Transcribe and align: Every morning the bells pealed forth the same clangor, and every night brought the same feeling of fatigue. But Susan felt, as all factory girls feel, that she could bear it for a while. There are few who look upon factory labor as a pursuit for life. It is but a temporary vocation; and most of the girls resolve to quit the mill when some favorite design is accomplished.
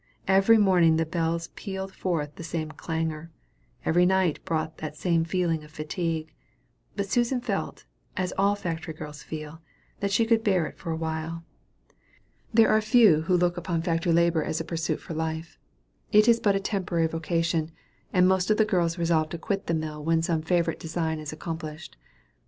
Every 0.27 0.57
morning 0.57 0.95
the 0.95 1.05
bells 1.05 1.49
pealed 1.53 1.93
forth 1.93 2.33
the 2.33 2.43
same 2.43 2.71
clangor, 2.71 3.29
and 3.29 3.29
every 3.89 4.07
night 4.07 4.43
brought 4.45 4.79
the 4.79 4.93
same 4.93 5.23
feeling 5.25 5.63
of 5.63 5.69
fatigue. 5.69 6.33
But 6.95 7.05
Susan 7.07 7.39
felt, 7.39 7.85
as 8.17 8.33
all 8.35 8.55
factory 8.55 8.95
girls 8.95 9.21
feel, 9.21 9.61
that 9.99 10.09
she 10.11 10.25
could 10.25 10.43
bear 10.43 10.65
it 10.65 10.79
for 10.79 10.89
a 10.89 10.95
while. 10.95 11.43
There 12.51 12.69
are 12.69 12.81
few 12.81 13.21
who 13.27 13.37
look 13.37 13.57
upon 13.57 13.83
factory 13.83 14.11
labor 14.11 14.43
as 14.43 14.59
a 14.59 14.63
pursuit 14.65 14.99
for 14.99 15.13
life. 15.13 15.59
It 16.11 16.27
is 16.27 16.39
but 16.39 16.55
a 16.55 16.59
temporary 16.59 17.05
vocation; 17.05 17.69
and 18.11 18.27
most 18.27 18.49
of 18.49 18.57
the 18.57 18.65
girls 18.65 18.97
resolve 18.97 19.29
to 19.29 19.37
quit 19.37 19.67
the 19.67 19.75
mill 19.75 20.03
when 20.03 20.23
some 20.23 20.41
favorite 20.41 20.79
design 20.79 21.19
is 21.19 21.31
accomplished. 21.31 21.95